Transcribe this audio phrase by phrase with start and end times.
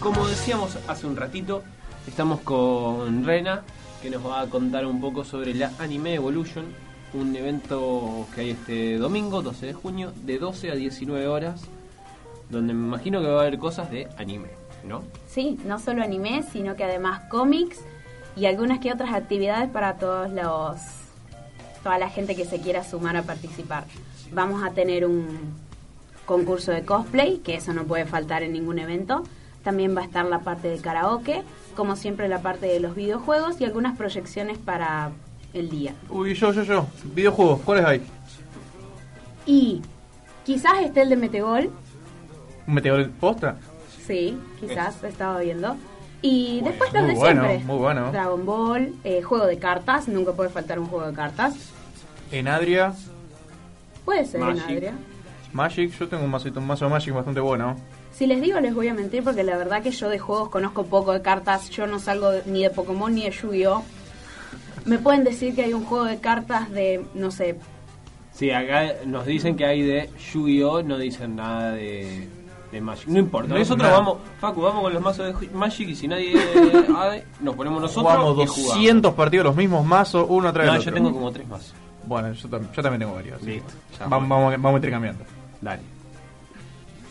[0.00, 1.62] como decíamos hace un ratito,
[2.08, 3.62] estamos con Rena,
[4.00, 6.64] que nos va a contar un poco sobre la Anime Evolution,
[7.12, 11.60] un evento que hay este domingo, 12 de junio, de 12 a 19 horas,
[12.48, 14.48] donde me imagino que va a haber cosas de anime,
[14.84, 15.02] ¿no?
[15.28, 17.80] Sí, no solo anime, sino que además cómics
[18.36, 20.80] y algunas que otras actividades para todos los
[21.82, 23.84] toda la gente que se quiera sumar a participar.
[24.32, 25.26] Vamos a tener un
[26.24, 29.24] concurso de cosplay, que eso no puede faltar en ningún evento.
[29.64, 31.42] También va a estar la parte de karaoke,
[31.76, 35.10] como siempre la parte de los videojuegos y algunas proyecciones para
[35.52, 35.94] el día.
[36.08, 36.86] Uy, yo, yo, yo.
[37.14, 38.02] Videojuegos, ¿cuáles hay?
[39.46, 39.82] Y
[40.44, 41.70] quizás esté el de Metegol,
[42.66, 43.56] ¿Un meteor posta?
[44.06, 45.76] sí, quizás, estaba viendo.
[46.22, 47.66] Y después los de bueno, siempre.
[47.66, 48.12] muy bueno.
[48.12, 51.54] Dragon Ball, eh, juego de cartas, nunca puede faltar un juego de cartas.
[52.30, 52.92] En Adria,
[54.04, 54.60] Puede ser en.
[54.60, 54.92] Adria.
[55.52, 57.76] Magic, yo tengo un mazo, un mazo de Magic bastante bueno.
[58.12, 60.84] Si les digo, les voy a mentir porque la verdad que yo de juegos conozco
[60.84, 61.70] poco de cartas.
[61.70, 63.82] Yo no salgo de- ni de Pokémon ni de Yu-Gi-Oh!
[64.84, 67.56] Me pueden decir que hay un juego de cartas de, no sé,
[68.32, 70.82] Sí, acá nos dicen que hay de Yu-Gi-Oh!
[70.82, 72.26] No dicen nada de,
[72.72, 73.06] de Magic.
[73.08, 73.48] No importa.
[73.52, 73.98] No, nosotros nada.
[74.00, 76.34] vamos, Facu, vamos con los mazos de Magic y si nadie
[77.40, 78.74] nos ponemos nosotros Jugamos y jugamos.
[78.74, 80.94] 200 partidos, los mismos mazos, uno atrás No, del yo otro.
[81.02, 81.74] tengo como tres mazos.
[82.06, 83.42] Bueno, yo, tam- yo también tengo varios.
[83.42, 83.72] Listo,
[84.08, 85.24] vamos, vamos, vamos intercambiando.
[85.60, 85.82] Dale.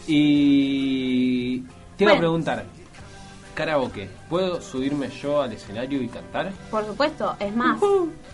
[0.08, 1.62] Y
[1.98, 2.66] te iba a preguntar,
[3.54, 6.52] karaoke, ¿puedo subirme yo al escenario y cantar?
[6.72, 7.80] por supuesto, es más,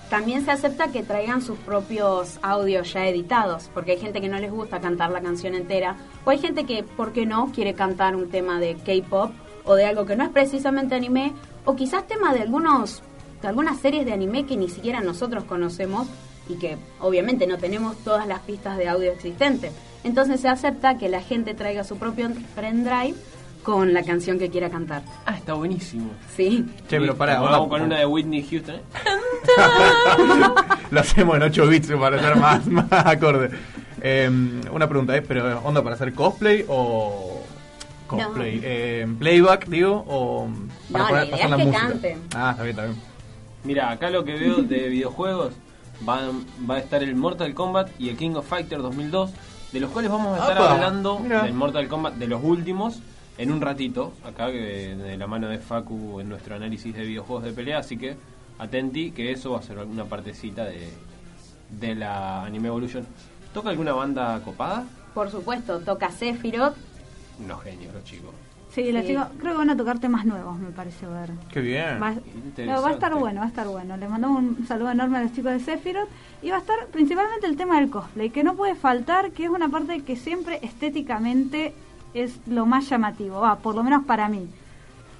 [0.10, 4.40] también se acepta que traigan sus propios audios ya editados, porque hay gente que no
[4.40, 8.16] les gusta cantar la canción entera, o hay gente que, ¿por qué no?, quiere cantar
[8.16, 9.32] un tema de K-pop
[9.64, 11.34] o de algo que no es precisamente anime,
[11.66, 13.02] o quizás tema de algunos
[13.42, 16.08] de algunas series de anime que ni siquiera nosotros conocemos
[16.48, 19.72] y que obviamente no tenemos todas las pistas de audio existentes.
[20.06, 23.16] Entonces se acepta que la gente traiga su propio pendrive
[23.64, 25.02] con la canción que quiera cantar.
[25.26, 26.12] Ah, está buenísimo.
[26.36, 26.64] Sí.
[26.88, 28.76] Che, pero pará, Vamos con una de Whitney Houston.
[28.76, 28.82] ¿eh?
[30.92, 33.50] Lo hacemos en 8 bits para ser más, más acorde.
[34.00, 34.30] Eh,
[34.72, 35.24] una pregunta, ¿eh?
[35.24, 37.42] ¿Pero onda para hacer cosplay o
[38.06, 38.58] cosplay?
[38.58, 38.62] No.
[38.64, 40.06] Eh, ¿Playback, digo?
[40.08, 40.48] ¿O
[40.92, 42.22] para No, la idea pasar es que canten.
[42.36, 43.02] Ah, está bien, está bien.
[43.64, 45.54] Mira, acá lo que veo de videojuegos
[46.08, 46.30] va,
[46.70, 49.32] va a estar el Mortal Kombat y el King of Fighter 2002,
[49.76, 51.44] de los cuales vamos a estar Apa, hablando mira.
[51.44, 53.02] del Mortal Kombat, de los últimos,
[53.38, 57.44] en un ratito, acá que de la mano de Facu en nuestro análisis de videojuegos
[57.44, 58.16] de pelea, así que
[58.58, 60.88] atenti que eso va a ser una partecita de,
[61.78, 63.06] de la Anime Evolution.
[63.54, 64.86] ¿Toca alguna banda copada?
[65.14, 66.78] Por supuesto, toca Sephiroth.
[67.44, 68.32] Unos genios los chicos.
[68.76, 69.16] Sí, Sí.
[69.40, 71.32] creo que van a tocar temas nuevos, me parece ver.
[71.50, 71.98] Qué bien.
[72.02, 73.96] Va, no, va a estar bueno, va a estar bueno.
[73.96, 76.10] Le mandamos un saludo enorme a los chicos de Sephiroth
[76.42, 79.50] y va a estar principalmente el tema del cosplay, que no puede faltar, que es
[79.50, 81.74] una parte que siempre estéticamente
[82.14, 84.46] es lo más llamativo, va, por lo menos para mí.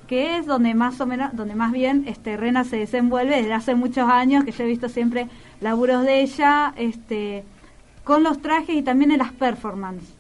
[0.08, 3.74] Que es donde más o menos, donde más bien este Rena se desenvuelve desde hace
[3.74, 5.30] muchos años, que yo he visto siempre
[5.62, 7.46] laburos de ella, este
[8.04, 10.14] con los trajes y también en las performances.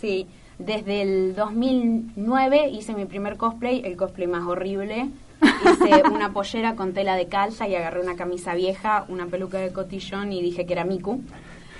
[0.00, 0.26] Sí,
[0.58, 5.08] desde el 2009 hice mi primer cosplay, el cosplay más horrible.
[5.42, 9.72] Hice una pollera con tela de calza y agarré una camisa vieja, una peluca de
[9.72, 11.22] cotillón y dije que era Miku.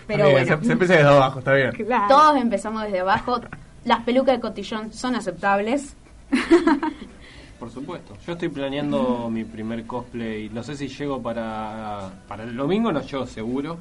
[0.06, 1.72] Pero bueno, se, se empieza desde abajo, está bien.
[1.72, 2.06] Claro.
[2.08, 3.40] todos empezamos desde abajo.
[3.84, 5.96] Las pelucas de cotillón son aceptables.
[7.58, 8.14] Por supuesto.
[8.26, 10.50] Yo estoy planeando mi primer cosplay.
[10.50, 13.78] No sé si llego para, para el domingo, no llego seguro.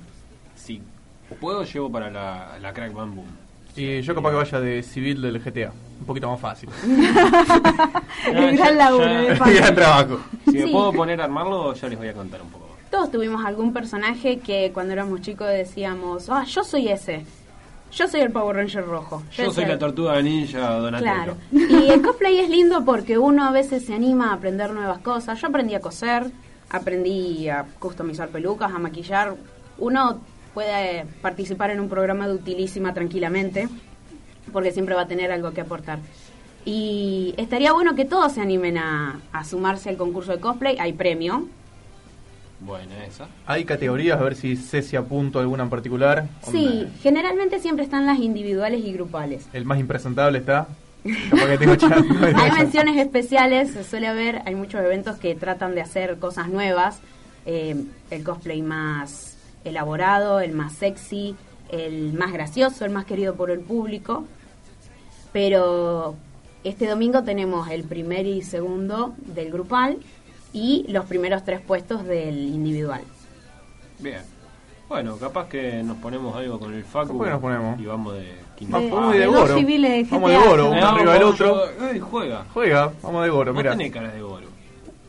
[0.55, 0.81] Si
[1.41, 3.44] puedo, llego para la, la Crack Bam Boom.
[3.75, 5.71] Y yo capaz que vaya de civil del GTA.
[5.99, 6.69] Un poquito más fácil.
[8.31, 9.51] El gran laburo de Facu.
[9.51, 10.19] Gran trabajo.
[10.45, 10.71] Si me Sí.
[10.71, 12.65] puedo poner a armarlo, ya les voy a contar un poco.
[12.89, 17.25] Todos tuvimos algún personaje que cuando éramos chicos decíamos, ah, yo soy ese.
[17.91, 19.23] Yo soy el Power Ranger rojo.
[19.31, 19.73] Yo soy ese".
[19.73, 21.11] la tortuga ninja Donatello.
[21.11, 21.35] Claro.
[21.51, 25.39] Y el cosplay es lindo porque uno a veces se anima a aprender nuevas cosas.
[25.41, 26.25] Yo aprendí a coser,
[26.69, 29.35] aprendí a customizar pelucas, a maquillar.
[29.77, 30.19] Uno
[30.55, 33.67] puede participar en un programa de utilísima tranquilamente
[34.51, 35.99] porque siempre va a tener algo que aportar.
[36.63, 40.77] Y estaría bueno que todos se animen a, a sumarse al concurso de cosplay.
[40.79, 41.47] Hay premio.
[42.61, 43.27] Buena esa.
[43.45, 46.27] Hay categorías, a ver si sé si apunto a alguna en particular.
[46.49, 49.47] Sí, generalmente siempre están las individuales y grupales.
[49.51, 50.67] El más impresentable está.
[51.03, 51.73] Que tengo.
[52.35, 56.99] Hay menciones especiales, se suele haber, hay muchos eventos que tratan de hacer cosas nuevas,
[57.45, 57.75] eh,
[58.09, 59.34] el cosplay más
[59.65, 61.35] elaborado, el más sexy,
[61.69, 64.23] el más gracioso, el más querido por el público,
[65.33, 66.15] pero
[66.63, 69.97] este domingo tenemos el primer y segundo del grupal
[70.53, 73.01] y los primeros tres puestos del individual.
[73.99, 74.21] Bien.
[74.87, 77.23] Bueno, capaz que nos ponemos algo con el Facu.
[77.25, 77.79] Nos ponemos.
[77.79, 78.77] Y vamos de De- quinta.
[78.77, 79.57] Vamos de de Goro.
[79.57, 80.37] civiles de Vamos de.
[80.37, 81.71] Goro, uno arriba del otro.
[81.79, 82.45] yo- eh, juega.
[82.53, 83.71] Juega, vamos de Goro, No mira.
[83.71, 84.45] tenés cara de Goro.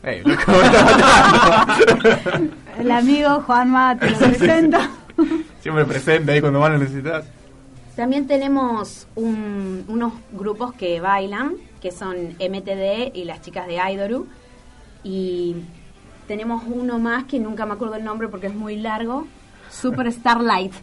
[0.03, 2.55] Ey, loco, me está matando.
[2.79, 4.89] El amigo Juanma te lo presenta.
[5.61, 7.25] Siempre presente ahí cuando más lo necesitas.
[7.95, 14.27] También tenemos un- unos grupos que bailan, que son MTD y las chicas de Aidoru.
[15.03, 15.55] Y
[16.27, 19.25] tenemos uno más que nunca me acuerdo el nombre porque es muy largo,
[19.71, 20.73] Super Starlight.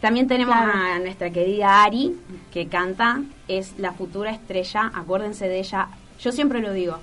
[0.00, 0.72] También tenemos Claro.
[0.72, 2.16] a nuestra querida Ari,
[2.52, 5.88] que canta, es la futura estrella, acuérdense de ella.
[6.20, 6.98] Yo siempre lo digo,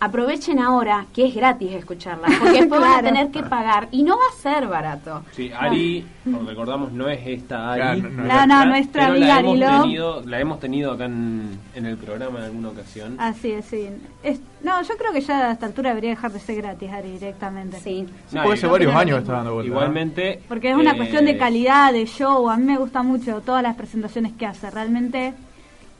[0.00, 3.08] aprovechen ahora que es gratis escucharla, porque después van a Claro.
[3.14, 5.22] tener que pagar y no va a ser barato.
[5.32, 7.80] Sí, Ari, como recordamos, no es esta Ari.
[8.00, 8.34] Claro, no, no.
[8.34, 9.82] No, no, nuestra pero amiga la hemos, Arilo.
[9.82, 13.16] tenido, la hemos tenido acá en, en el programa en alguna ocasión.
[13.18, 13.88] Así es, sí.
[14.22, 17.10] Es- no, yo creo que ya a esta altura debería dejar de ser gratis, Ari,
[17.12, 17.78] directamente.
[17.80, 18.06] Sí.
[18.28, 19.70] Sí, No, hace no varios años está dando vuelta.
[19.70, 19.76] ¿no?
[19.76, 20.40] Igualmente.
[20.48, 22.48] Porque es una eh, cuestión de calidad, de show.
[22.50, 24.70] A mí me gusta mucho todas las presentaciones que hace.
[24.70, 25.34] Realmente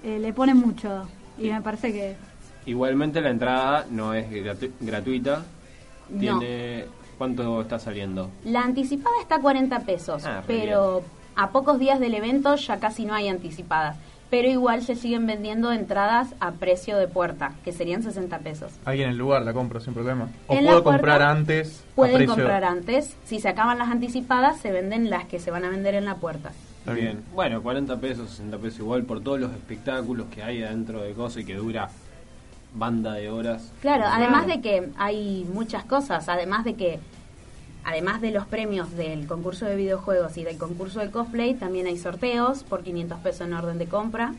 [0.03, 1.07] eh, le pone mucho.
[1.39, 2.17] Y me parece que.
[2.67, 5.43] Igualmente la entrada no es gratu- gratuita.
[6.11, 6.21] No.
[6.39, 6.85] Tiene.
[7.19, 8.31] ¿Cuánto está saliendo?
[8.45, 11.03] La anticipada está a 40 pesos, Ah, pero
[11.37, 13.97] a pocos días del evento ya casi no hay anticipadas.
[14.31, 18.73] Pero igual se siguen vendiendo entradas a precio de puerta, que serían 60 pesos.
[18.85, 20.29] Ahí en el lugar la compro sin problema.
[20.49, 21.85] O En puedo comprar antes.
[21.93, 23.17] a Pueden precio- comprar antes.
[23.25, 26.17] Si se acaban las anticipadas, se venden las que se van a vender en la
[26.17, 26.51] puerta.
[26.81, 27.07] Está bien.
[27.07, 27.23] bien.
[27.33, 31.43] Bueno, 40 pesos, 60 pesos igual por todos los espectáculos que hay adentro de cosas
[31.43, 31.89] y que dura
[32.75, 33.73] banda de horas.
[33.81, 36.99] Claro, además de que hay muchas cosas, además de que,
[37.85, 41.97] además de los premios del concurso de videojuegos y del concurso de cosplay, también hay
[41.99, 44.35] sorteos por 500 pesos en orden de compra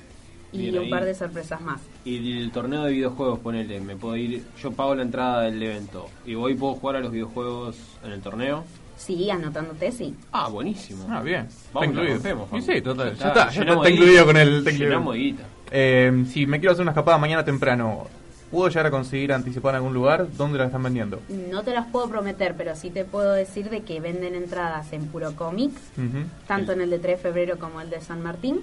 [0.52, 0.90] y Bien un ahí.
[0.90, 1.82] par de sorpresas más.
[2.06, 6.08] Y el torneo de videojuegos, ponele, me puedo ir, yo pago la entrada del evento
[6.26, 8.64] y voy y puedo jugar a los videojuegos en el torneo.
[8.98, 10.16] Sí, anotándote, sí.
[10.32, 11.06] Ah, buenísimo.
[11.10, 11.48] Ah, bien.
[11.48, 12.16] Está Vamos, la incluido.
[12.16, 12.62] Y Facu.
[12.62, 13.14] sí, total.
[13.16, 14.26] Ya Ya está, está, ya está, llenamos está incluido guita.
[14.26, 14.48] con el.
[14.60, 14.90] está incluido.
[14.90, 15.44] Llenamos guita.
[15.72, 18.08] Eh, si me quiero hacer una escapada mañana temprano,
[18.52, 20.28] ¿puedo llegar a conseguir anticipada en algún lugar?
[20.38, 21.22] ¿Dónde la están vendiendo?
[21.52, 25.08] No te las puedo prometer, pero sí te puedo decir de que venden entradas en
[25.08, 26.26] Puro Comics, Ujú.
[26.48, 28.62] tanto en el de 3 de febrero como el de San Martín.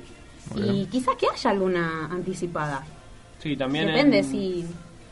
[0.55, 2.82] Muy Y quizás que haya alguna anticipada.
[3.38, 4.67] Sí, también Depende en- si,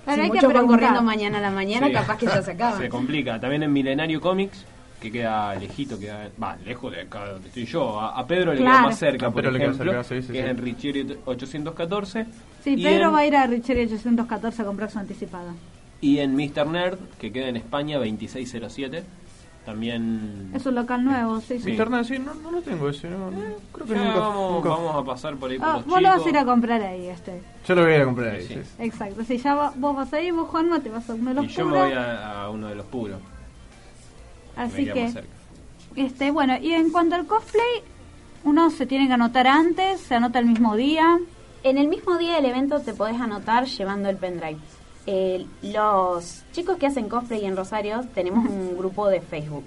[0.05, 1.93] Claro, si hay que van corriendo mañana a la mañana, Sí.
[1.93, 2.81] capaz que ya se acaban.
[2.81, 3.38] Se complica.
[3.38, 4.64] También en Milenario Comics,
[5.00, 8.00] que queda lejito, queda, va, lejos de acá donde estoy yo.
[8.00, 8.87] A, a Pedro le queda Claro.
[8.87, 10.50] más cerca, A por Pedro le queda ejemplo, cerca, sí, sí, que es sí.
[10.50, 12.26] en Richieri 814.
[12.62, 15.54] Sí, Pedro en- va a ir a Richeri 814 a comprar su anticipada.
[16.00, 16.66] Y en Mr.
[16.66, 19.04] Nerd, que queda en España 2607.
[19.64, 20.50] También...
[20.54, 21.70] Es un local nuevo, sí, sí.
[21.72, 23.10] Internet, sí, no, no lo tengo ese.
[23.10, 23.38] No, no,
[23.72, 26.00] creo que Ya nunca, vamos, nunca- vamos a pasar por ahí por Ah, los vos
[26.02, 27.42] lo vas a ir a comprar ahí, este.
[27.68, 28.46] Yo lo voy a ir a comprar ahí.
[28.46, 28.60] Sí, sí.
[28.78, 29.22] Exacto.
[29.24, 31.48] Si ya va- vos vas ahí, vos Juanma, te vas a uno de los Y
[31.48, 31.86] yo me puros.
[31.88, 33.20] voy a, a uno de los puros.
[34.56, 35.12] me Así que,
[35.96, 37.82] este, bueno, y en cuanto al cosplay,
[38.44, 41.18] uno se tiene que anotar antes, se anota el mismo día.
[41.62, 44.58] En el mismo día del evento te podés anotar llevando el pendrive.
[45.06, 49.64] Eh, los chicos que hacen cosplay en Rosario tenemos un grupo de Facebook.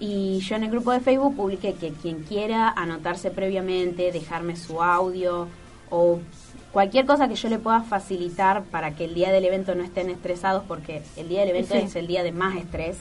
[0.00, 4.82] Y yo en el grupo de Facebook publiqué que quien quiera anotarse previamente, dejarme su
[4.82, 5.48] audio
[5.90, 6.20] o
[6.72, 10.10] cualquier cosa que yo le pueda facilitar para que el día del evento no estén
[10.10, 11.80] estresados, porque el día del evento Sí.
[11.80, 12.96] es el día de más estrés.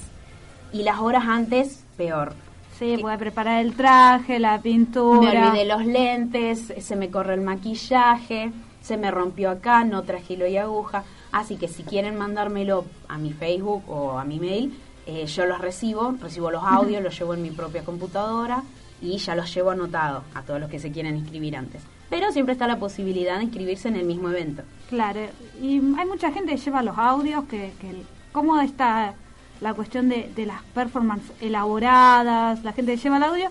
[0.74, 2.34] Y las horas antes, peor.
[2.80, 5.32] Sí, puede preparar el traje, la pintura.
[5.32, 10.36] Me olvidé los lentes, se me corre el maquillaje, se me rompió acá, no traje
[10.36, 11.04] hilo y aguja.
[11.32, 15.60] Así que si quieren mandármelo a mi Facebook o a mi mail, eh, yo los
[15.60, 18.64] recibo, recibo los audios, los llevo en mi propia computadora
[19.02, 21.82] y ya los llevo anotados a todos los que se quieran inscribir antes.
[22.10, 24.64] Pero siempre está la posibilidad de inscribirse en el mismo evento.
[24.88, 25.20] Claro,
[25.62, 29.16] y hay mucha gente que lleva los audios, que, que cómo está
[29.62, 33.50] la cuestión de, de las performances elaboradas, la gente que lleva el audio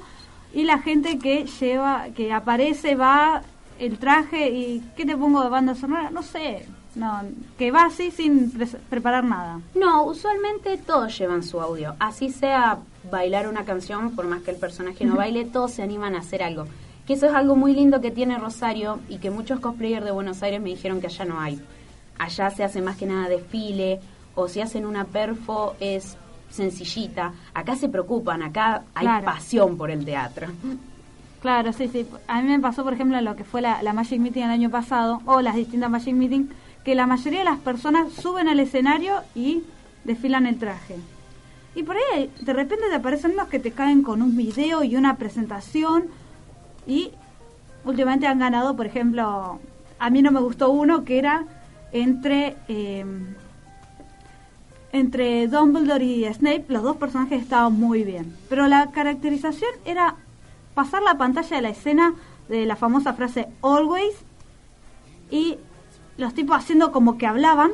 [0.53, 3.43] y la gente que lleva, que aparece, va
[3.79, 6.11] el traje y ¿qué te pongo de banda sonora?
[6.11, 7.21] No sé, no,
[7.59, 9.61] que va así sin pre- preparar nada.
[9.75, 11.95] No, usualmente todos llevan su audio.
[11.99, 12.79] Así sea
[13.11, 16.43] bailar una canción, por más que el personaje no baile, todos se animan a hacer
[16.43, 16.67] algo.
[17.07, 20.43] Que eso es algo muy lindo que tiene Rosario y que muchos cosplayers de Buenos
[20.43, 21.61] Aires me dijeron que allá no hay.
[22.19, 24.01] Allá se hace más que nada desfile
[24.37, 26.16] o si hacen una perfo es
[26.50, 27.33] sencillita.
[27.52, 29.25] Acá se preocupan, acá hay Claro.
[29.25, 30.47] pasión por el teatro.
[31.43, 32.07] Claro, sí, sí.
[32.28, 34.50] A mí me pasó, por ejemplo, en lo que fue la, la Magic Meeting el
[34.50, 36.49] año pasado, o las distintas Magic Meeting,
[36.85, 39.62] que la mayoría de las personas suben al escenario y
[40.05, 40.97] desfilan el traje.
[41.75, 44.97] Y por ahí, de repente te aparecen unos que te caen con un video y
[44.97, 46.05] una presentación,
[46.87, 47.11] y
[47.85, 49.59] últimamente han ganado, por ejemplo,
[49.99, 51.45] a mí no me gustó uno que era
[51.93, 52.57] entre...
[52.69, 53.05] eh,
[54.97, 58.35] entre Dumbledore y Snape, los dos personajes estaban muy bien.
[58.49, 60.17] Pero la caracterización era
[60.75, 62.15] pasar la pantalla de la escena
[62.49, 64.15] de la famosa frase always
[65.31, 65.57] y
[66.17, 67.71] los tipos haciendo como que hablaban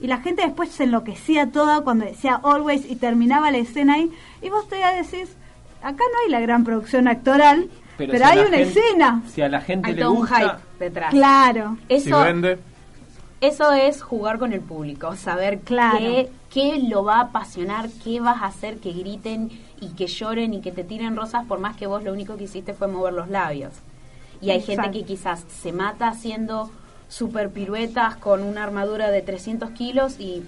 [0.00, 4.10] y la gente después se enloquecía toda cuando decía always y terminaba la escena ahí
[4.40, 5.36] y vos te decís
[5.82, 9.48] acá no hay la gran producción actoral pero, si hay una gente- escena Si a
[9.50, 11.10] la gente Hay le todo un gusta, hype detrás.
[11.10, 12.58] claro Si Eso, vende,
[13.40, 15.98] eso es jugar con el público, saber Claro.
[15.98, 20.52] qué, qué lo va a apasionar, qué vas a hacer que griten y que lloren
[20.54, 23.14] y que te tiren rosas por más que vos lo único que hiciste fue mover
[23.14, 23.72] los labios.
[24.42, 24.82] Y hay Exacto.
[24.82, 26.70] gente que quizás se mata haciendo
[27.08, 30.42] super piruetas con una armadura de 300 kilos y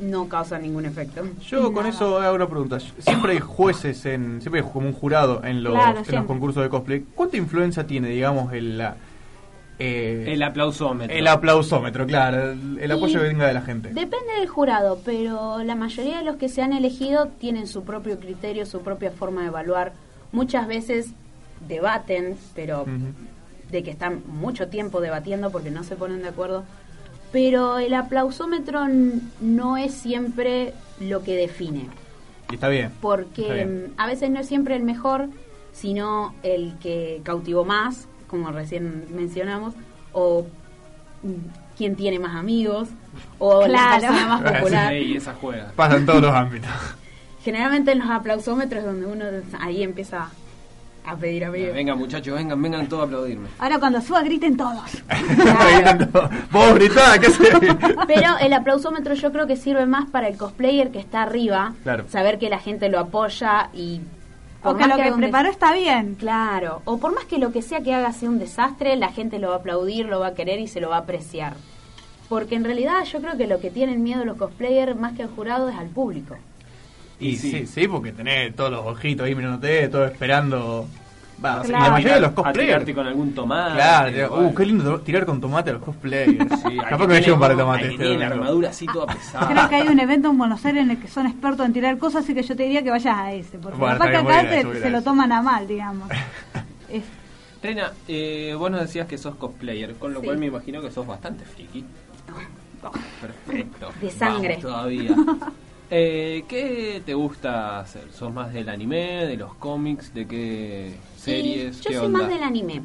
[0.00, 1.22] no causa ningún efecto.
[1.48, 2.78] yo con eso hago una pregunta.
[3.00, 6.26] Siempre hay jueces, en siempre hay como un jurado en los, Claro, en los siempre.
[6.28, 7.04] concursos de cosplay.
[7.16, 8.96] ¿Cuánta influencia tiene, digamos, el, la,
[9.78, 11.16] eh, el aplausómetro.
[11.16, 12.06] el aplausómetro?
[12.06, 13.88] Claro, el, el apoyo que venga de la gente.
[13.90, 18.18] Depende del jurado, pero la mayoría de los que se han elegido tienen su propio
[18.18, 19.92] criterio, su propia forma de evaluar.
[20.32, 21.10] Muchas veces
[21.68, 22.86] debaten, pero
[23.70, 26.64] de que están mucho tiempo debatiendo porque no se ponen de acuerdo.
[27.32, 28.86] Pero el aplausómetro
[29.40, 31.88] no es siempre lo que define,
[32.50, 32.86] Y está bien.
[32.86, 33.94] Está porque bien.
[33.98, 35.28] a veces no es siempre el mejor,
[35.72, 39.74] sino el que cautivó más, como recién mencionamos,
[40.12, 40.46] o
[41.76, 42.88] quien tiene más amigos,
[43.38, 43.72] o Claro.
[43.72, 44.92] la persona más popular.
[44.92, 45.72] Sí, esa juega.
[45.74, 46.70] Pasa en todos los ámbitos.
[47.44, 49.24] Generalmente en los aplausómetros donde uno
[49.60, 50.28] ahí empieza
[51.06, 51.72] a pedir a pedir.
[51.72, 53.48] Venga, muchachos, vengan, vengan todos a aplaudirme.
[53.58, 57.44] ahora cuando suba griten todos Gritando, Vos gritá, ¿qué sé?
[58.06, 62.04] Pero el aplausómetro yo creo que sirve más para el cosplayer que está arriba, Claro.
[62.10, 64.02] saber que la gente lo apoya y
[64.62, 67.52] por o que lo que des- preparó está bien Claro, o por más que lo
[67.52, 70.28] que sea que haga sea un desastre, la gente lo va a aplaudir, lo va
[70.28, 71.54] a querer y se lo va a apreciar.
[72.28, 75.30] Porque en realidad yo creo que lo que tienen miedo los cosplayers más que al
[75.30, 76.36] jurado es al público.
[77.20, 77.50] Y Sí.
[77.50, 80.86] sí, sí, porque tenés todos los ojitos ahí mirándote, todo esperando.
[81.44, 81.84] Va, Claro.
[81.84, 82.66] La mayoría de los A cosplayers.
[82.66, 83.74] tirarte con algún tomate.
[83.74, 86.36] Claro, uh, qué lindo tirar con tomate a los cosplayers.
[86.68, 87.90] Sí, Capaz que me llevo un par de tomates.
[87.92, 88.42] este tiene la domingo.
[88.44, 89.46] armadura así toda pesada.
[89.48, 91.96] Creo que hay un evento en Buenos Aires en el que son expertos en tirar
[91.98, 94.26] cosas, así que yo te diría que vayas a ese, porque Bueno, capaz que está
[94.26, 96.08] bien, acá a a a a se lo toman a mal, digamos.
[96.90, 97.04] Es-
[97.62, 100.26] Rena, eh, vos nos decías que sos cosplayer, con lo Sí.
[100.26, 101.84] cual me imagino que sos bastante friki.
[103.20, 103.90] Perfecto.
[104.00, 104.58] De sangre.
[104.62, 105.10] Vamos todavía.
[105.90, 108.12] Eh, ¿Qué te gusta hacer?
[108.12, 111.80] ¿Sos más del anime, de los cómics, de qué series?
[111.80, 112.18] Y yo ¿Qué soy onda?
[112.20, 112.82] más del anime.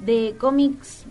[0.00, 1.04] De cómics,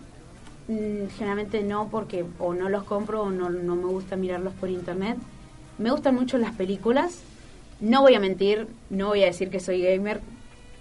[0.67, 4.69] mm, generalmente no, porque o no los compro o no, no me gusta mirarlos por
[4.69, 5.17] internet.
[5.77, 7.21] Me gustan mucho las películas.
[7.79, 10.21] No voy a mentir, no voy a decir que soy gamer,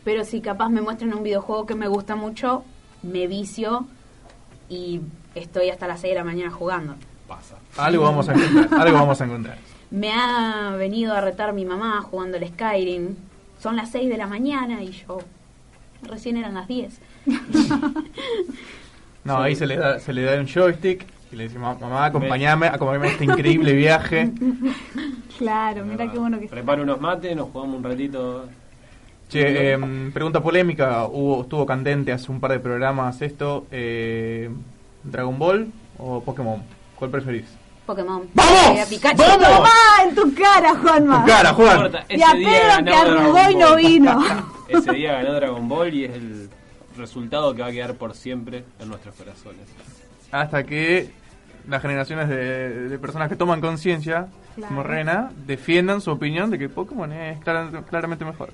[0.05, 2.65] pero si capaz me muestran un videojuego que me gusta mucho,
[3.03, 3.87] me vicio
[4.69, 5.01] y
[5.35, 6.97] estoy hasta las 6 de la mañana jugando.
[7.29, 7.57] Pasa.
[7.77, 9.59] Algo vamos a encontrar, algo vamos a encontrar.
[9.91, 13.17] Me ha venido a retar mi mamá jugando el Skyrim.
[13.59, 15.19] Son las 6 de la mañana y yo
[16.03, 17.01] recién eran las 10.
[19.23, 22.69] No, ahí se le da, se le da un joystick y le decimos, mamá, acompáñame,
[22.69, 24.33] acompáñame a este increíble viaje.
[25.39, 26.49] claro, mira qué bueno que.
[26.49, 28.47] Preparo unos mates, nos jugamos un ratito.
[29.29, 34.51] Che, em, pregunta polémica, hubo, estuvo candente hace un par de programas esto, eh,
[35.05, 35.69] ¿Dragon Ball
[35.99, 36.63] o Pokémon?
[36.97, 37.45] ¿Cuál preferís?
[37.87, 38.29] Pokémon.
[38.35, 38.79] ¡Vamos!
[38.79, 39.17] Eh, Pikachu.
[39.23, 39.69] ¡Vamos!
[39.69, 41.21] ¡Ah, en tu cara, Juanma!
[41.25, 41.93] Tu cara, Juan.
[42.09, 44.25] Y a Pedro que arrugó y no vino.
[44.69, 46.49] Ese día ganó Dragon Ball y es el
[46.97, 49.67] resultado que va a quedar por siempre en nuestros corazones.
[50.31, 51.11] Hasta que
[51.69, 54.69] las generaciones de, de personas que toman conciencia, Claro.
[54.69, 58.53] como Rena, defiendan su opinión de que Pokémon es clara- claramente mejor.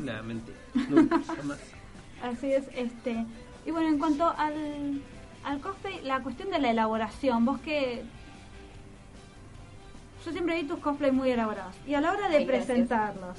[0.00, 0.52] Claramente.
[0.88, 1.58] Nunca, jamás.
[2.22, 3.24] Así es, este.
[3.66, 5.00] Y bueno, en cuanto al,
[5.44, 8.02] al cosplay, la cuestión de la elaboración, vos que.
[10.24, 11.74] Yo siempre vi tus cosplays muy elaborados.
[11.86, 12.66] Y a la hora de Ay, gracias.
[12.66, 13.36] presentarlos,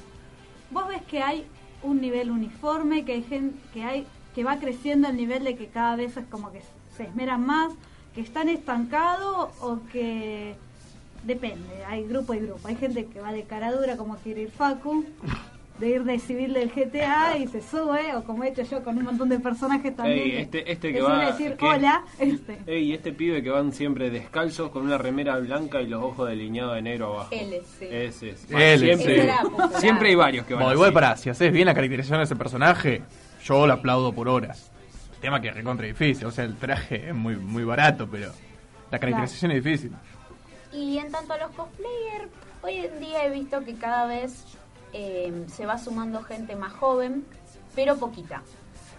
[0.71, 1.45] vos ves que hay
[1.81, 5.67] un nivel uniforme, que hay gente que hay que va creciendo el nivel de que
[5.67, 6.61] cada vez es como que
[6.97, 7.71] se esmeran más,
[8.13, 10.55] que están estancados o que
[11.23, 12.67] depende, hay grupo y grupo.
[12.67, 15.05] Hay gente que va de cara dura como quiere ir Facu,
[15.79, 18.97] de ir de civil del GTA y se sube, o como he hecho yo con
[18.97, 20.19] un montón de personajes también.
[20.19, 21.31] Ey, este, este que suele va.
[21.31, 22.59] decir que- hola, este.
[22.65, 26.75] Ey, este pibe que van siempre descalzos con una remera blanca y los ojos delineados
[26.75, 27.29] de negro abajo.
[27.31, 27.87] Él, sí.
[27.91, 28.47] Ese es.
[28.49, 29.41] Él, siempre, era
[30.07, 30.71] hay varios que van.
[30.71, 33.01] Igual para, si haces bien la caracterización de ese personaje,
[33.43, 34.71] yo lo aplaudo por horas.
[35.15, 38.31] El tema que es recontra difícil, o sea, el traje es muy, muy barato, pero
[38.91, 39.91] la caracterización es difícil.
[40.71, 42.29] Y en tanto a los cosplayers,
[42.61, 44.45] hoy en día he visto que cada vez
[44.97, 47.25] eh, se va sumando gente más joven,
[47.75, 48.41] pero poquita.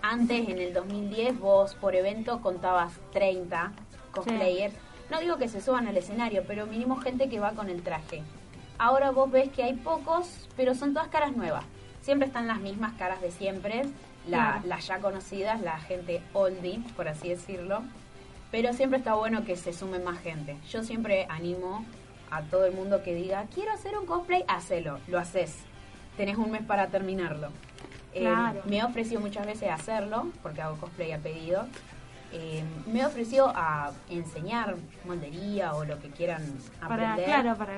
[0.02, 3.72] Antes, en el 2010, vos por evento contabas 30
[4.12, 4.74] cosplayers
[5.10, 8.22] no digo que se suban al escenario, pero mínimo gente que va con el traje.
[8.76, 11.64] Ahora vos ves que hay pocos, pero son todas caras nuevas.
[12.02, 13.82] Siempre están las mismas caras de siempre,
[14.26, 14.60] la- Claro.
[14.66, 17.82] las ya conocidas, la gente oldie, por así decirlo.
[18.50, 20.56] Pero siempre está bueno que se sume más gente.
[20.70, 21.84] Yo siempre animo
[22.32, 25.56] a todo el mundo que diga, quiero hacer un cosplay, hacelo, lo haces.
[26.16, 27.48] Tenés un mes para terminarlo.
[28.14, 28.32] Eh,
[28.64, 31.66] me he ofrecido muchas veces a hacerlo, porque hago cosplay a pedido.
[32.32, 36.42] Eh, me he ofrecido a enseñar moldería o lo que quieran
[36.80, 37.24] Para, aprender.
[37.26, 37.72] claro, para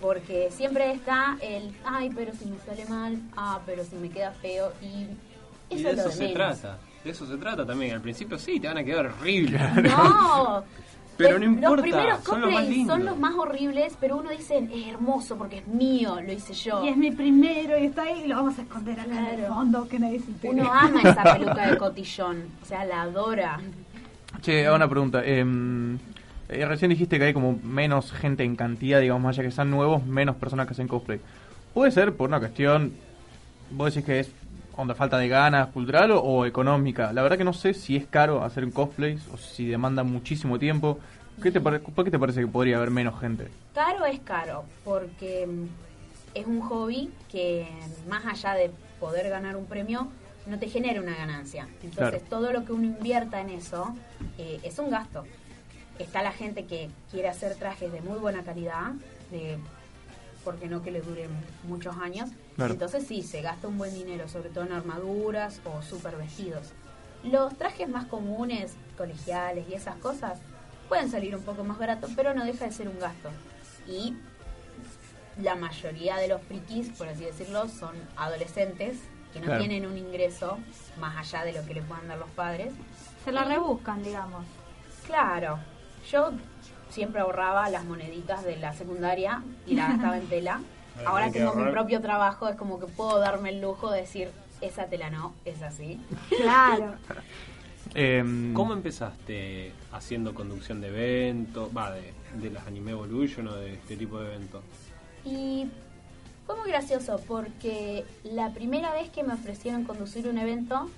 [0.00, 4.32] Porque siempre está el, ay, pero si me sale mal, ah, pero si me queda
[4.32, 4.72] feo.
[4.82, 5.06] Y
[5.68, 6.34] Y eso de es lo eso de se menos.
[6.60, 6.78] trata.
[7.04, 7.94] De eso se trata también.
[7.94, 9.60] Al principio sí, te van a quedar horribles.
[9.84, 10.64] No.
[11.16, 12.96] Pero no importa, Los primeros son los más cosplays lindos.
[12.96, 16.84] son los más horribles, pero uno dice, es hermoso porque es mío, lo hice yo.
[16.84, 19.36] Y es mi primero y está ahí y lo vamos a esconder acá en el
[19.38, 19.54] Claro.
[19.54, 20.54] fondo que nadie se entere.
[20.54, 23.60] Uno ama esa peluca de cotillón, o sea, la adora.
[24.42, 25.24] Che, hago una pregunta.
[25.24, 25.96] em,
[26.48, 29.70] eh, recién dijiste que hay como menos gente en cantidad, digamos, más allá que sean
[29.70, 31.20] nuevos, menos personas que hacen cosplay.
[31.72, 32.92] ¿Puede ser por una cuestión,
[33.70, 34.30] vos decís que es
[34.76, 37.12] onda falta de ganas cultural o, o económica?
[37.12, 40.58] La verdad que no sé si es caro hacer un cosplay o si demanda muchísimo
[40.58, 40.98] tiempo.
[41.42, 43.48] ¿Qué te ¿Por qué te parece que podría haber menos gente?
[43.74, 45.66] Caro es caro, porque mm,
[46.34, 47.66] es un hobby que
[48.08, 50.08] más allá de poder ganar un premio,
[50.46, 51.68] no te genera una ganancia.
[51.82, 52.24] Entonces Claro.
[52.30, 53.94] todo lo que uno invierta en eso
[54.38, 55.24] eh, es un gasto.
[55.98, 58.92] Está la gente que quiere hacer trajes de muy buena calidad,
[59.30, 59.58] de
[60.44, 61.30] porque no que le duren
[61.64, 62.30] muchos años.
[62.56, 62.72] Claro.
[62.72, 66.72] Entonces sí, se gasta un buen dinero, sobre todo en armaduras o super vestidos.
[67.22, 70.38] Los trajes más comunes, colegiales y esas cosas,
[70.88, 73.28] pueden salir un poco más baratos, pero no deja de ser un gasto.
[73.86, 74.14] Y
[75.42, 78.98] la mayoría de los frikis, por así decirlo, son adolescentes
[79.32, 79.60] que no Claro.
[79.60, 80.58] tienen un ingreso
[80.98, 82.72] más allá de lo que les puedan dar los padres.
[83.24, 84.46] Se la rebuscan, digamos.
[85.06, 85.58] Claro,
[86.10, 86.30] yo
[86.88, 90.60] siempre ahorraba las moneditas de la secundaria y la gastaba en tela.
[91.04, 94.30] Ahora que tengo mi propio trabajo, es como que puedo darme el lujo de decir,
[94.60, 96.00] esa tela no, es así.
[96.40, 96.94] Claro.
[97.94, 101.70] Em, ¿Cómo empezaste haciendo conducción de eventos?
[101.74, 104.62] Va, de, de las Anime Evolution o de este tipo de eventos.
[105.24, 105.66] Y
[106.46, 110.88] fue muy gracioso porque la primera vez que me ofrecieron conducir un evento,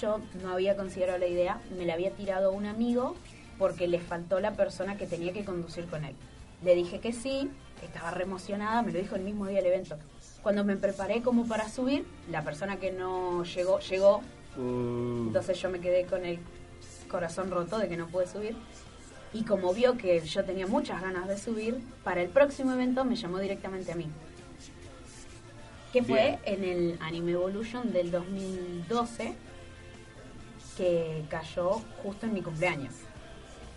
[0.00, 3.16] yo no había considerado la idea, me la había tirado un amigo
[3.58, 6.14] porque le faltó la persona que tenía que conducir con él.
[6.64, 7.50] Le dije que sí,
[7.82, 9.96] estaba re emocionada, me lo dijo el mismo día del evento.
[10.42, 14.22] Cuando me preparé como para subir, la persona que no llegó, llegó,
[14.56, 16.38] Uh, entonces yo me quedé con el
[17.08, 18.56] corazón roto de que no pude subir.
[19.32, 23.16] Y como vio que yo tenía muchas ganas de subir, para el próximo evento me
[23.16, 24.08] llamó directamente a mí.
[25.92, 29.34] Que fue en el Anime Evolution del 2012,
[30.76, 32.94] que cayó justo en mi cumpleaños.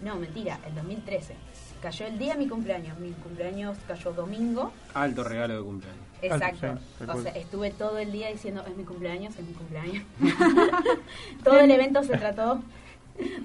[0.01, 1.35] No, mentira, el 2013.
[1.81, 2.97] Cayó el día de mi cumpleaños.
[2.99, 4.71] Mi cumpleaños cayó domingo.
[4.93, 6.03] alto regalo de cumpleaños.
[6.21, 6.77] Exacto.
[6.97, 10.03] sí, o sea, estuve todo el día diciendo, es mi cumpleaños, es mi cumpleaños.
[11.43, 12.61] todo el evento se trató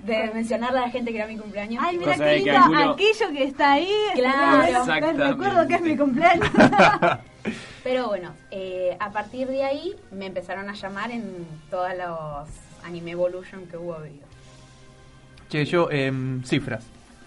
[0.05, 1.83] de mencionarle a la gente que era mi cumpleaños.
[1.85, 3.93] Ay, mira qué lindo, alguno- aquello que está ahí.
[4.15, 4.85] Claro.
[5.17, 6.49] Recuerdo que es mi cumpleaños.
[7.85, 12.49] Pero bueno, eh, a partir de ahí me empezaron a llamar en todos los
[12.85, 14.25] Anime Evolution que hubo habido.
[15.51, 16.85] Che, yo, em, cifras.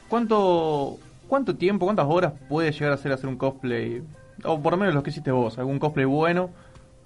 [0.10, 4.04] ¿Cuánto, ¿Cuánto tiempo, cuántas horas puede llegar a ser hacer un cosplay?
[4.44, 6.50] O por lo menos los que hiciste vos, algún cosplay bueno.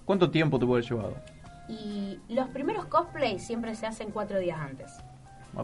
[0.05, 1.23] ¿Cuánto tiempo te puede llevar?
[1.67, 4.91] Y los primeros cosplays siempre se hacen cuatro días antes.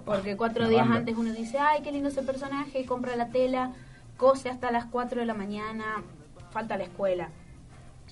[0.06, 0.98] Porque cuatro días banda.
[0.98, 3.72] antes uno dice, ay, qué lindo ese personaje, compra la tela,
[4.18, 6.04] cose hasta las 4 de la mañana,
[6.52, 7.30] falta la escuela.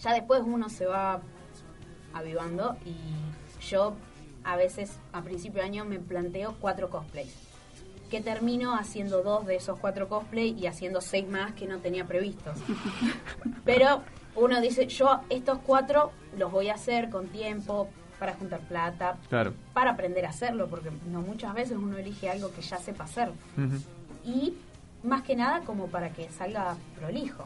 [0.02, 1.22] Ya después uno se va
[2.14, 2.96] avivando y
[3.66, 3.94] yo
[4.44, 7.36] a veces a principio de año me planteo cuatro cosplays.
[8.10, 12.06] Que termino haciendo dos de esos cuatro cosplays y haciendo seis más que no tenía
[12.06, 12.58] previstos.
[13.66, 14.02] Pero
[14.36, 17.90] uno dice, yo estos cuatro los voy a hacer con tiempo,
[18.20, 19.54] para juntar plata, Claro.
[19.74, 23.30] para aprender a hacerlo, porque no muchas veces uno elige algo que ya sepa hacer.
[24.24, 24.54] Y
[25.04, 27.46] más que nada como para que salga prolijo.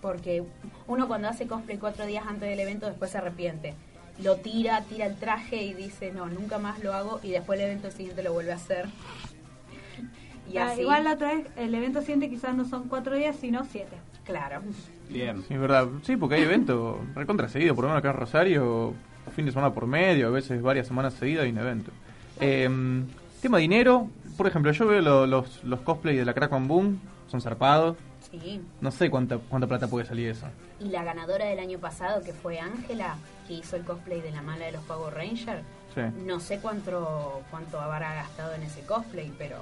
[0.00, 0.44] Porque
[0.86, 3.74] uno cuando hace cosplay cuatro días antes del evento después se arrepiente.
[4.22, 7.66] Lo tira, tira el traje y dice, no, nunca más lo hago y después el
[7.66, 8.86] evento siguiente lo vuelve a hacer.
[10.52, 13.36] Y Ah, así, Igual la otra vez, el evento siguiente quizás no son cuatro días,
[13.36, 13.96] sino siete.
[14.24, 14.60] claro.
[15.08, 15.44] Bien.
[15.46, 15.86] Sí, es verdad.
[16.02, 18.92] Sí, porque hay eventos recontra seguido, por lo menos acá en Rosario,
[19.34, 21.90] fin de semana por medio, a veces varias semanas seguidas hay un evento.
[22.40, 22.68] Eh,
[23.40, 27.00] tema dinero, por ejemplo, yo veo lo- los, los cosplays de la Crack on Boom,
[27.30, 27.96] son zarpados.
[28.30, 28.60] Sí.
[28.80, 30.46] No sé cuánta, cuánta plata puede salir eso.
[30.80, 33.14] Y la ganadora del año pasado, que fue Ángela,
[33.46, 35.62] que hizo el cosplay de la mala de los Power Rangers,
[35.94, 36.00] Sí.
[36.26, 39.58] no sé cuánto, cuánto habrá gastado en ese cosplay, pero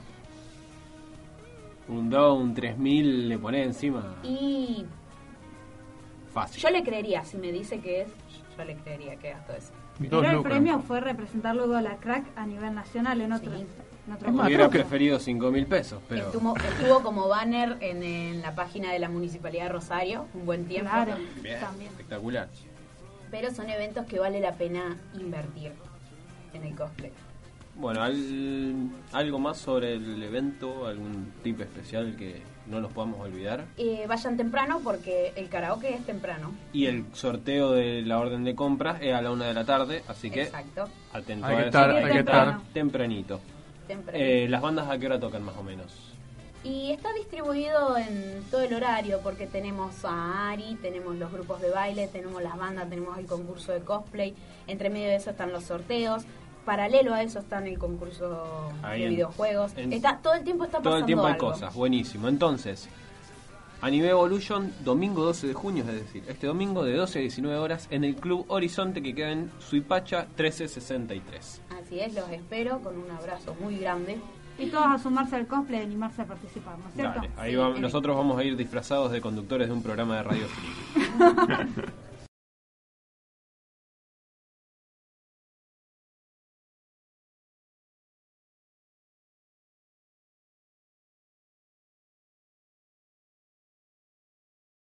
[1.88, 4.16] Un 2, un 3000 le pone encima.
[4.22, 4.84] Y
[6.32, 6.62] Fácil.
[6.62, 8.08] yo le creería, si me dice que es,
[8.56, 9.72] yo le creería que gastó eso.
[9.98, 10.50] Pero el lucas.
[10.52, 13.64] premio fue representar luego a la crack a nivel nacional en otro, Sí.
[14.06, 16.26] en otro Es más, Hubiera preferido 5 mil pesos, pero.
[16.26, 20.64] Estuvo, estuvo como banner en, en la página de la Municipalidad de Rosario un buen
[20.66, 20.90] tiempo.
[20.90, 21.90] Claro, Bien, también.
[21.90, 22.48] espectacular.
[23.30, 25.72] Pero son eventos que vale la pena invertir
[26.54, 27.12] en el cosplay.
[27.76, 33.64] Bueno, al- algo más sobre el evento, algún tip especial que no nos podamos olvidar.
[33.76, 36.52] Eh, vayan temprano porque el karaoke es temprano.
[36.72, 40.02] Y el sorteo de la orden de compras es a la una de la tarde,
[40.08, 40.88] así que Exacto.
[41.12, 42.62] atento Hay a eso, estar- hay que entrar estar.
[42.72, 43.40] tempranito.
[43.88, 44.18] temprano.
[44.18, 45.92] Eh, ¿Las bandas a qué hora tocan más o menos?
[46.62, 51.68] Y está distribuido en todo el horario porque tenemos a Ari, tenemos los grupos de
[51.68, 54.34] baile, tenemos las bandas, tenemos el concurso de cosplay,
[54.66, 56.22] entre medio de eso están los sorteos,
[56.64, 59.72] paralelo a eso están el concurso Ahí de en- videojuegos.
[59.76, 61.50] en- está todo el tiempo está pasando Todo el tiempo hay algo.
[61.52, 62.28] cosas, buenísimo.
[62.28, 62.88] Entonces,
[63.82, 67.86] Anime Evolution, domingo 12 de junio, es decir, este domingo de 12 a 19 horas
[67.90, 71.60] en el Club Horizonte que queda en Suipacha 1363.
[71.82, 74.18] Así es, los espero con un abrazo muy grande.
[74.56, 77.16] Y todos a sumarse al cosplay y animarse a participar, ¿no es cierto?
[77.22, 79.82] Dale, ahí Sí, va- en el- nosotros vamos a ir disfrazados de conductores de un
[79.82, 80.70] programa de radio free.